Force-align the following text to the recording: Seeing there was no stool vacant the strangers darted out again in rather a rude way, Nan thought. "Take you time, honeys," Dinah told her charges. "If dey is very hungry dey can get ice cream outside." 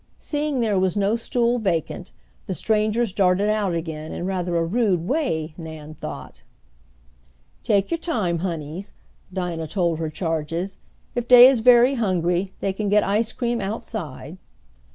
Seeing 0.17 0.61
there 0.61 0.79
was 0.79 0.97
no 0.97 1.15
stool 1.15 1.59
vacant 1.59 2.11
the 2.47 2.55
strangers 2.55 3.13
darted 3.13 3.49
out 3.49 3.75
again 3.75 4.11
in 4.11 4.25
rather 4.25 4.55
a 4.57 4.65
rude 4.65 5.07
way, 5.07 5.53
Nan 5.59 5.93
thought. 5.93 6.41
"Take 7.61 7.91
you 7.91 7.99
time, 7.99 8.39
honeys," 8.39 8.93
Dinah 9.31 9.67
told 9.67 9.99
her 9.99 10.09
charges. 10.09 10.79
"If 11.13 11.27
dey 11.27 11.45
is 11.47 11.59
very 11.59 11.93
hungry 11.93 12.51
dey 12.61 12.73
can 12.73 12.89
get 12.89 13.03
ice 13.03 13.31
cream 13.31 13.61
outside." 13.61 14.39